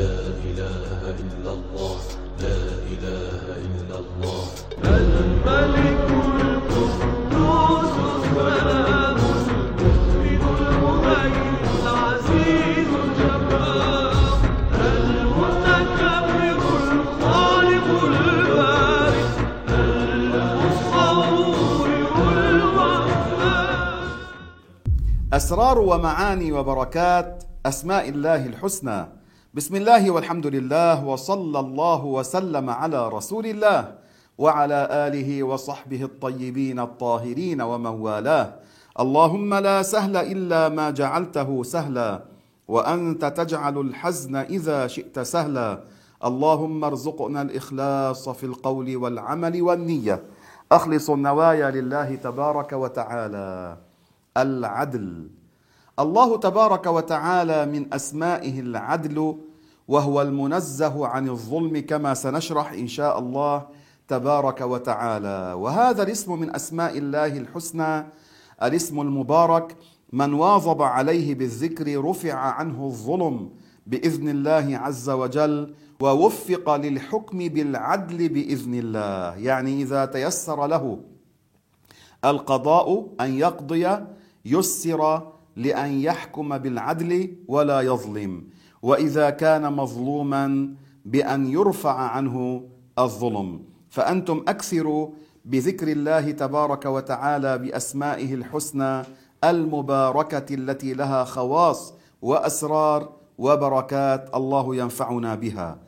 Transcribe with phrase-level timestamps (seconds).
[0.00, 0.16] لا
[0.48, 1.96] إله إلا الله
[2.40, 2.60] لا
[2.92, 4.44] إله إلا الله.
[4.84, 6.08] الملك
[6.40, 10.42] القدوس السلام المؤمن
[10.72, 14.40] المهيمن العزيز الجبار
[14.96, 16.58] المتكبر
[16.96, 19.28] الخالق البارئ
[21.00, 21.88] المصور
[22.48, 24.02] الوهاب
[25.32, 29.19] أسرار ومعاني وبركات أسماء الله الحسنى.
[29.54, 33.94] بسم الله والحمد لله وصلى الله وسلم على رسول الله
[34.38, 38.54] وعلى آله وصحبه الطيبين الطاهرين ومن والاه
[39.00, 42.22] اللهم لا سهل إلا ما جعلته سهلا
[42.68, 45.82] وأنت تجعل الحزن إذا شئت سهلا
[46.24, 50.22] اللهم ارزقنا الإخلاص في القول والعمل والنية
[50.72, 53.76] أخلص النوايا لله تبارك وتعالى
[54.36, 55.28] العدل
[56.00, 59.36] الله تبارك وتعالى من اسمائه العدل
[59.90, 63.66] وهو المنزه عن الظلم كما سنشرح إن شاء الله
[64.08, 65.54] تبارك وتعالى.
[65.58, 68.06] وهذا الاسم من أسماء الله الحسنى
[68.62, 69.76] الاسم المبارك.
[70.12, 73.50] من واظب عليه بالذكر رفع عنه الظلم
[73.86, 79.36] بإذن الله عز وجل ووفق للحكم بالعدل بإذن الله.
[79.36, 81.00] يعني إذا تيسر له
[82.24, 83.86] القضاء أن يقضي
[84.44, 88.44] يسر لأن يحكم بالعدل ولا يظلم.
[88.82, 92.62] وإذا كان مظلوما بأن يرفع عنه
[92.98, 93.60] الظلم.
[93.90, 95.08] فأنتم اكثروا
[95.44, 99.02] بذكر الله تبارك وتعالى بأسمائه الحسنى
[99.44, 105.78] المباركة التي لها خواص وأسرار وبركات الله ينفعنا بها.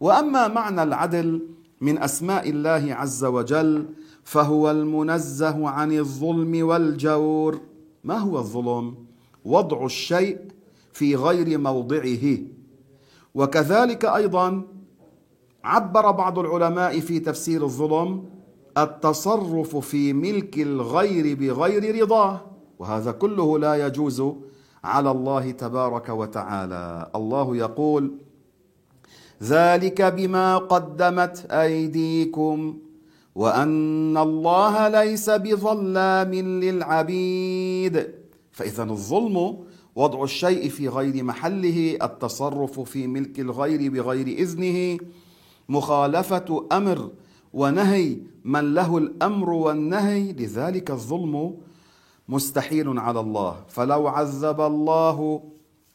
[0.00, 1.42] وأما معنى العدل
[1.80, 3.86] من أسماء الله عز وجل
[4.24, 7.60] فهو المنزه عن الظلم والجور.
[8.04, 8.94] ما هو الظلم؟
[9.44, 10.38] وضع الشيء
[10.92, 12.38] في غير موضعه.
[13.34, 14.62] وكذلك أيضا
[15.64, 18.24] عبر بعض العلماء في تفسير الظلم
[18.78, 22.40] التصرف في ملك الغير بغير رضاه
[22.78, 24.22] وهذا كله لا يجوز
[24.84, 27.10] على الله تبارك وتعالى.
[27.16, 28.12] الله يقول
[29.42, 32.78] ذلك بما قدمت أيديكم
[33.34, 38.14] وأن الله ليس بظلام للعبيد.
[38.52, 39.64] فاذا الظلم
[39.96, 44.98] وضع الشيء في غير محله التصرف في ملك الغير بغير إذنه
[45.68, 47.10] مخالفة أمر
[47.52, 51.54] ونهي من له الأمر والنهي لذلك الظلم
[52.28, 53.56] مستحيل على الله.
[53.68, 55.42] فلو عذب الله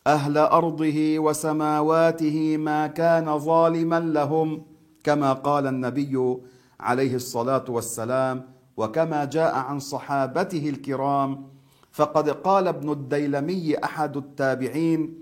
[0.07, 4.61] أهل أرضه وسماواته ما كان ظالما لهم
[5.03, 6.37] كما قال النبي
[6.79, 8.45] عليه الصلاة والسلام
[8.77, 11.56] وكما جاء عن صحابته الكرام
[11.97, 15.19] فقد قال ابن الديلمي أحد التابعين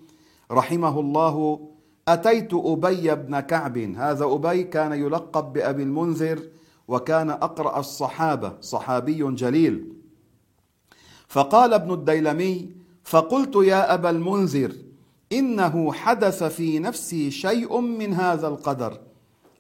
[0.52, 1.68] رحمه الله
[2.08, 6.40] أتيت أبي بن كعب هذا أبي كان يلقب بأبي المنذر
[6.88, 9.94] وكان أقرأ الصحابة صحابي جليل.
[11.28, 12.70] فقال ابن الديلمي
[13.04, 14.72] فقلت يا أبا المنذر
[15.32, 19.00] إنه حدث في نفسي شيء من هذا القدر.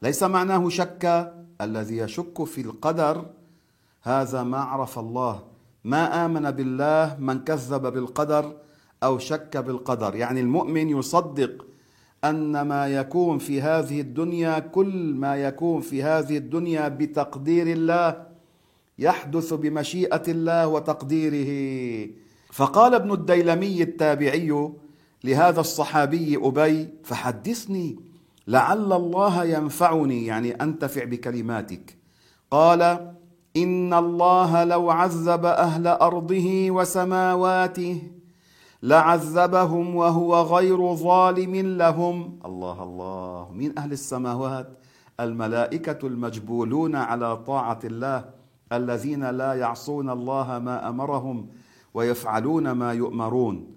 [0.01, 3.25] ليس معناه شك الذي يشك في القدر
[4.01, 5.54] هذا ما عرف الله.
[5.85, 8.45] ما آمن بالله من كذب بالقدر
[9.03, 10.15] أو شك بالقدر.
[10.15, 11.65] يعني المؤمن يصدق
[12.23, 18.25] أن ما يكون في هذه الدنيا كل ما يكون في هذه الدنيا بتقدير الله
[18.99, 21.51] يحدث بمشيئة الله وتقديره.
[22.51, 24.69] فقال ابن الديلمي التابعي
[25.23, 27.99] لهذا الصحابي أبي فحدثني
[28.47, 30.25] لعل الله ينفعني.
[30.25, 31.97] يعني أنتفع بكلماتك.
[32.51, 33.11] قال
[33.57, 38.01] ان الله لو عذب أهل ارضه وسماواته
[38.83, 42.39] لعذبهم وهو غير ظالم لهم.
[42.45, 43.51] الله الله.
[43.53, 44.69] من أهل السماوات
[45.19, 48.25] الملائكه المجبولون على طاعه الله
[48.71, 51.49] الذين لا يعصون الله ما امرهم
[51.93, 53.67] ويفعلون ما يؤمرون.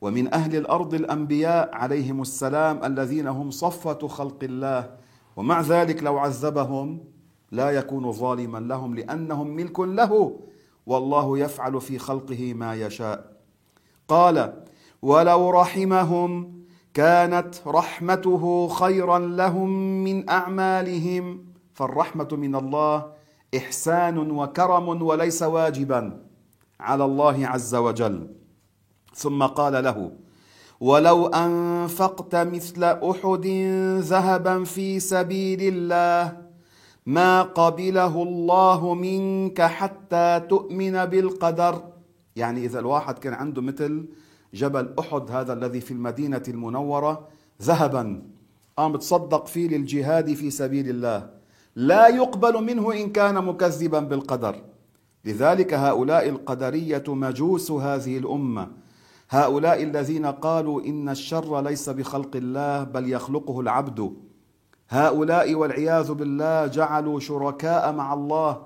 [0.00, 4.90] ومن أهل الأرض الانبياء عليهم السلام الذين هم صفوه خلق الله.
[5.36, 7.00] ومع ذلك لو عذبهم
[7.52, 10.40] لا يكون ظالما لهم لأنهم ملك له.
[10.86, 13.36] والله يفعل في خلقه ما يشاء.
[14.08, 14.62] قال
[15.02, 16.60] ولو رحمهم
[16.94, 19.70] كانت رحمته خيرا لهم
[20.04, 21.44] من أعمالهم.
[21.74, 23.12] فالرحمة من الله
[23.56, 26.22] إحسان وكرم وليس واجبا
[26.80, 28.34] على الله عز وجل.
[29.14, 30.12] ثم قال له
[30.80, 33.46] ولو أنفقت مثل أحد
[33.98, 36.49] ذهبا في سبيل الله
[37.06, 41.82] ما قبله الله منك حتى تؤمن بالقدر.
[42.36, 44.08] يعني إذا الواحد كان عنده مثل
[44.54, 47.28] جبل أحد هذا الذي في المدينة المنورة
[47.62, 48.22] ذهبا
[48.78, 51.30] عم بتصدق فيه للجهاد في سبيل الله.
[51.76, 54.56] لا يقبل منه إن كان مكذبا بالقدر.
[55.24, 58.68] لذلك هؤلاء القدرية مجوس هذه الأمة.
[59.30, 64.12] هؤلاء الذين قالوا إن الشر ليس بخلق الله بل يخلقه العبد.
[64.90, 68.62] هؤلاء والعياذ بالله جعلوا شركاء مع الله.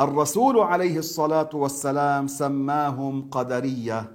[0.00, 4.12] الرسول عليه الصلاة والسلام سماهم قدرية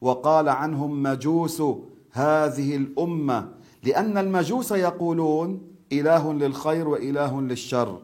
[0.00, 1.62] وقال عنهم مجوس
[2.12, 3.48] هذه الأمة
[3.82, 5.60] لأن المجوس يقولون
[5.92, 7.98] إله للخير وإله للشر.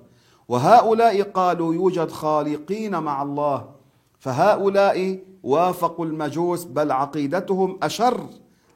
[0.49, 3.69] وهؤلاء قالوا يوجد خالقين مع الله
[4.19, 8.21] فهؤلاء وافقوا المجوس بل عقيدتهم أشر.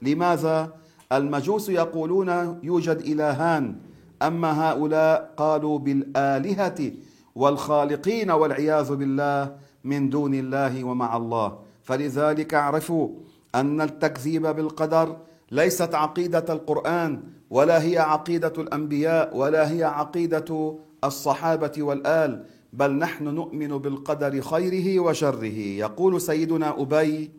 [0.03, 0.73] لماذا؟
[1.12, 3.77] المجوس يقولون يوجد إلهان
[4.25, 6.93] أما هؤلاء قالوا بالآلهة
[7.35, 11.59] والخالقين والعياذ بالله من دون الله ومع الله.
[11.82, 13.09] فلذلك اعرفوا
[13.55, 15.17] أن التكذيب بالقدر
[15.50, 20.75] ليست عقيدة القرآن ولا هي عقيدة الأنبياء ولا هي عقيدة
[21.05, 25.59] الصحابة والآل بل نحن نؤمن بالقدر خيره وشره.
[25.85, 27.31] يقول سيدنا أبي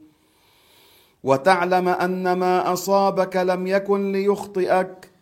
[1.24, 5.15] وتعلم أن ما أصابك لم يكن ليخطئك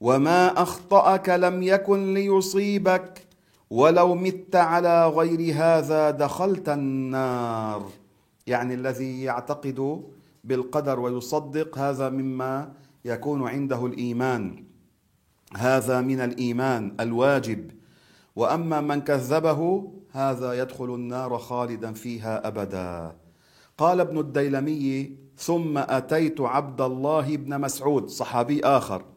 [0.00, 3.26] وما أخطأك لم يكن ليصيبك
[3.70, 7.90] ولو مت على غير هذا دخلت النار.
[8.46, 10.02] يعني الذي يعتقد
[10.44, 12.72] بالقدر ويصدق هذا مما
[13.04, 14.64] يكون عنده الإيمان.
[15.56, 17.70] هذا من الإيمان الواجب.
[18.36, 23.16] وأما من كذبه هذا يدخل النار خالدا فيها أبدا.
[23.78, 29.15] قال ابن الديلمي ثم أتيت عبد الله بن مسعود صحابي آخر.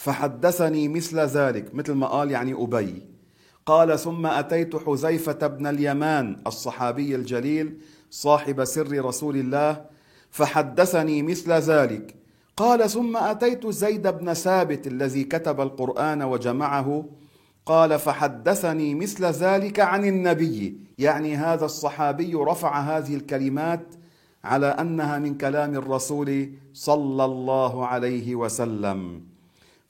[0.00, 3.02] فحدثني مثل ذلك مثل ما قال يعني أبي.
[3.66, 7.80] قال ثم أتيت حذيفة بن اليمان الصحابي الجليل
[8.10, 9.84] صاحب سر رسول الله
[10.30, 12.14] فحدثني مثل ذلك.
[12.56, 17.04] قال ثم أتيت زيد بن ثابت الذي كتب القرآن وجمعه.
[17.66, 20.78] قال فحدثني مثل ذلك عن النبي.
[20.98, 23.94] يعني هذا الصحابي رفع هذه الكلمات
[24.44, 29.29] على أنها من كلام الرسول صلى الله عليه وسلم.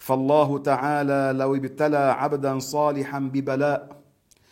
[0.01, 3.89] فالله تعالى لو ابتلى عبدا صالحا ببلاء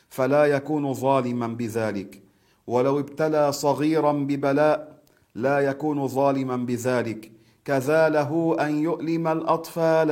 [0.09, 2.23] فلا يكون ظالما بذلك.
[2.67, 4.99] ولو ابتلى صغيرا ببلاء
[5.35, 7.33] لا يكون ظالما بذلك.
[7.65, 10.11] كذا له أن يؤلم الأطفال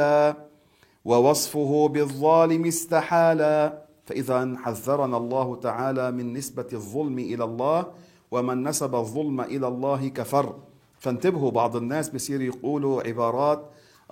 [1.04, 3.86] ووصفه بالظالم استحالا.
[4.04, 7.86] فإذا حذرنا الله تعالى من نسبة الظلم إلى الله
[8.30, 10.54] ومن نسب الظلم إلى الله كفر.
[10.98, 13.60] فانتبهوا بعض الناس بصير يقولوا عبارات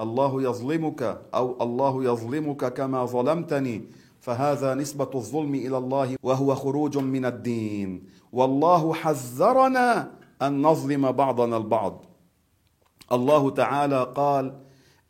[0.00, 1.02] الله يظلمك
[1.34, 3.84] أو الله يظلمك كما ظلمتني
[4.20, 8.02] فهذا نسبة الظلم إلى الله وهو خروج من الدين.
[8.32, 10.10] والله حذرنا
[10.42, 12.04] أن نظلم بعضنا البعض.
[13.12, 14.60] الله تعالى قال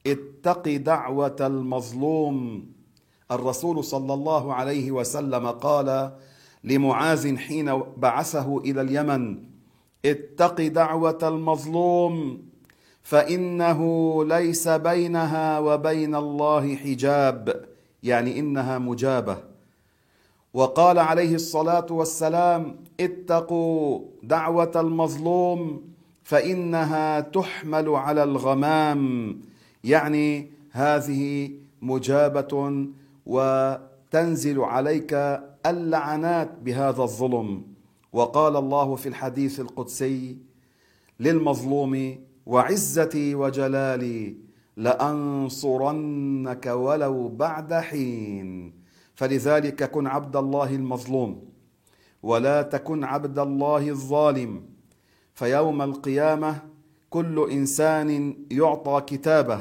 [0.06, 2.66] اتق دعوة المظلوم.
[3.30, 6.12] الرسول صلى الله عليه وسلم قال
[6.64, 9.22] لمعاذ حين بعثه إلى اليمن
[10.04, 12.42] اتق دعوة المظلوم.
[13.04, 13.80] فإنه
[14.24, 17.64] ليس بينها وبين الله حجاب
[18.02, 19.38] يعني إنها مجابة.
[20.54, 25.82] وقال عليه الصلاة والسلام اتقوا دعوة المظلوم
[26.22, 29.00] فإنها تحمل على الغمام.
[29.84, 31.50] يعني هذه
[31.82, 32.86] مجابة
[33.26, 37.62] وتنزل عليك اللعنات بهذا الظلم.
[38.12, 40.36] وقال الله في الحديث القدسي
[41.20, 44.36] للمظلوم وعزتي وجلالي
[44.76, 48.74] لأنصرنك ولو بعد حين.
[49.14, 51.48] فلذلك كن عبد الله المظلوم
[52.22, 54.62] ولا تكن عبد الله الظالم.
[55.34, 56.62] فيوم القيامة
[57.10, 59.60] كل إنسان يعطى كتابه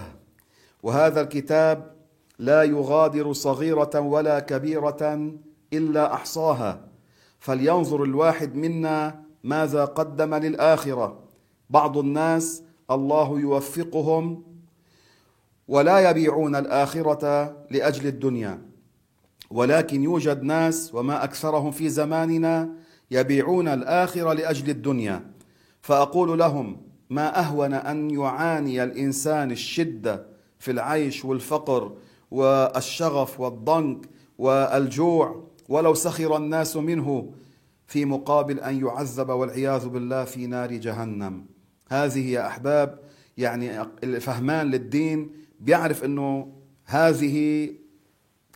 [0.84, 1.96] وهذا الكتاب
[2.40, 5.32] لا يغادر صغيرة ولا كبيرة
[5.74, 6.88] إلا أحصاها.
[7.40, 11.20] فلينظر الواحد منا ماذا قدم للآخرة.
[11.70, 14.44] بعض الناس الله يوفقهم
[15.68, 18.62] ولا يبيعون الآخرة لأجل الدنيا.
[19.52, 22.70] ولكن يوجد ناس وما أكثرهم في زماننا
[23.12, 25.32] يبيعون الآخرة لأجل الدنيا.
[25.82, 30.26] فأقول لهم ما أهون أن يعاني الإنسان الشدة
[30.60, 31.92] في العيش والفقر
[32.32, 37.34] والشغف والضنك والجوع ولو سخر الناس منه
[37.88, 41.46] في مقابل أن يعذب والعياذ بالله في نار جهنم.
[41.90, 43.00] هذه يا أحباب
[43.38, 46.54] يعني الفهمان للدين بيعرف إنه
[46.86, 47.70] هذه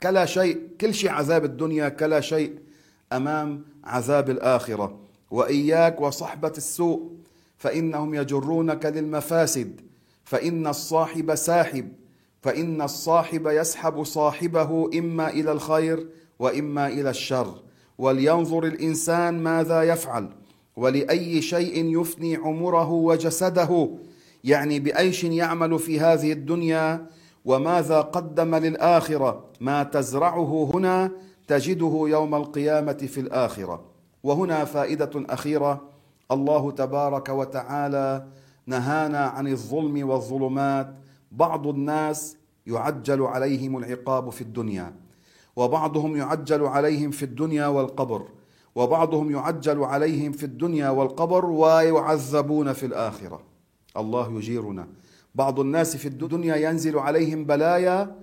[0.04, 2.60] كلا شيء كل شيء عذاب الدنيا كلا شيء
[3.14, 5.00] أمام عذاب الآخرة.
[5.32, 7.12] وإياك وصحبة السوء
[7.58, 9.82] فإنهم يجرونك للمفاسد
[10.24, 11.92] فإن الصاحب ساحب
[12.42, 16.08] فإن الصاحب يسحب صاحبه إما إلى الخير
[16.40, 17.62] وإما إلى الشر.
[17.98, 20.30] ولينظر الإنسان ماذا يفعل.
[20.78, 23.90] ولأي شيء يفني عمره وجسده
[24.44, 27.06] يعني بأيش يعمل في هذه الدنيا
[27.46, 31.12] وماذا قدم للآخرة ما تزرعه هنا
[31.48, 33.82] تجده يوم القيامة في الآخرة.
[34.24, 35.82] وهنا فائدة أخيرة
[36.32, 38.28] الله تبارك وتعالى
[38.66, 40.96] نهانا عن الظلم والظلمات
[41.32, 44.94] بعض الناس يعجل عليهم العقاب في الدنيا
[45.56, 48.28] وبعضهم يعجل عليهم في الدنيا والقبر.
[48.78, 53.40] وبعضهم يعجل عليهم في الدنيا والقبر ويعذبون في الآخرة.
[53.98, 54.88] الله يجيرنا.
[55.36, 58.16] بعض الناس في الدنيا ينزل عليهم بلايا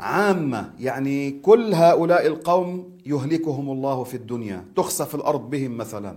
[0.00, 0.72] عامة.
[0.78, 4.64] يعني كل هؤلاء القوم يهلكهم الله في الدنيا.
[4.76, 6.16] تخسف الأرض بهم مثلا.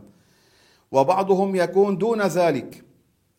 [0.92, 2.84] وبعضهم يكون دون ذلك.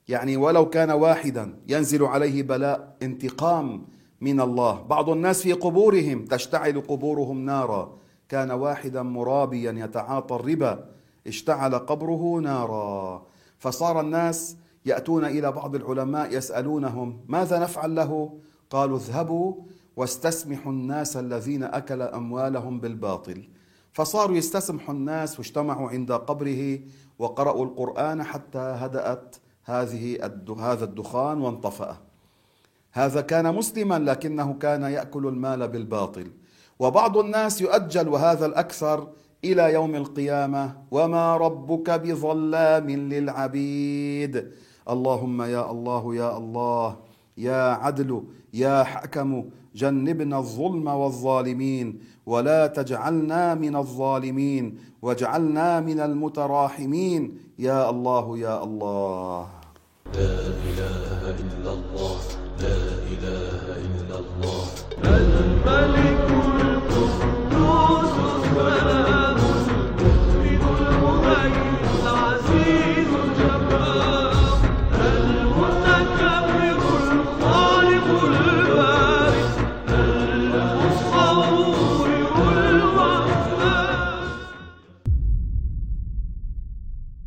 [0.08, 3.84] يعني ولو كان واحدا ينزل عليه بلاء انتقام
[4.20, 4.82] من الله.
[4.82, 8.05] بعض الناس في قبورهم تشتعل قبورهم نارا.
[8.28, 10.84] كان واحدا مرابيا يتعاطى الربا
[11.26, 13.26] اشتعل قبره نارا.
[13.58, 14.56] فصار الناس
[14.86, 18.38] يأتون إلى بعض العلماء يسألونهم ماذا نفعل له؟
[18.70, 19.54] قالوا اذهبوا
[19.96, 23.48] واستسمحوا الناس الذين أكل أموالهم بالباطل.
[23.92, 26.80] فصاروا يستسمحوا الناس واجتمعوا عند قبره
[27.18, 31.96] وقرأوا القرآن حتى هدأت هذه هذا الدخان وانطفأ.
[32.92, 36.30] هذا كان مسلما لكنه كان يأكل المال بالباطل.
[36.78, 39.08] وبعض الناس يؤجل وهذا الأكثر
[39.44, 40.76] إلى يوم القيامة.
[40.90, 44.34] وما ربك بظلام للعبيد.
[44.90, 46.96] اللهم يا الله يا الله
[47.38, 48.22] يا عدل
[48.54, 57.38] يا حكم جنبنا الظلم والظالمين ولا تجعلنا من الظالمين واجعلنا من المتراحمين.
[57.58, 59.48] يا الله يا الله.
[60.14, 60.36] لا
[60.68, 62.18] إله إلا الله
[62.64, 62.80] لا
[63.12, 64.55] إله إلا الله.